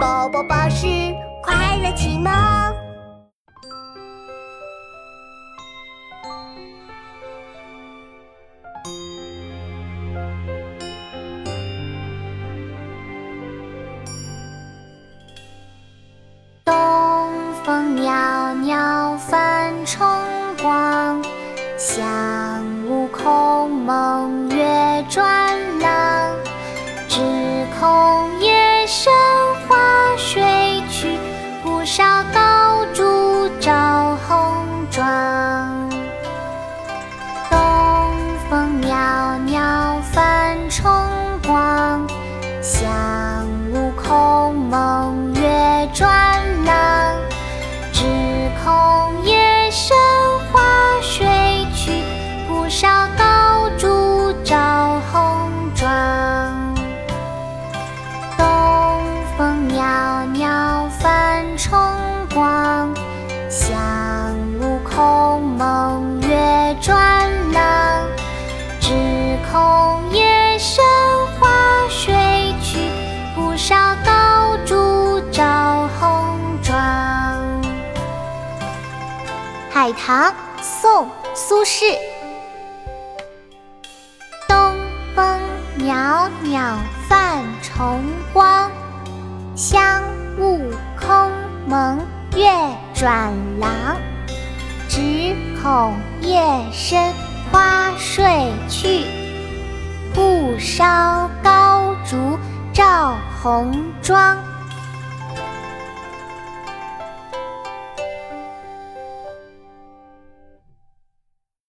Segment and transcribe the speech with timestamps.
[0.00, 0.86] 宝宝巴士
[1.42, 2.32] 快乐启蒙。
[16.64, 16.74] 东
[17.62, 20.08] 风袅袅泛冲
[20.62, 21.22] 光，
[21.76, 26.36] 香雾空蒙月转廊。
[27.06, 27.20] 只
[27.78, 28.40] 恐
[63.50, 68.06] 香雾空蒙月转廊。
[68.78, 68.94] 只
[69.50, 70.84] 恐夜深
[71.40, 71.48] 花
[71.88, 72.14] 睡
[72.62, 72.78] 去，
[73.34, 73.74] 不少
[74.06, 76.76] 高烛照红妆。
[79.68, 80.32] 海棠，
[80.62, 81.98] 宋·苏轼。
[84.48, 84.76] 东
[85.16, 85.40] 风
[85.76, 88.00] 袅袅泛崇
[88.32, 88.70] 光，
[89.56, 90.04] 香
[90.38, 90.70] 雾
[93.00, 93.96] 转廊。
[94.86, 96.38] 只恐夜
[96.70, 97.14] 深
[97.50, 99.06] 花睡去，
[100.12, 102.38] 不烧高烛
[102.74, 104.36] 照红妆。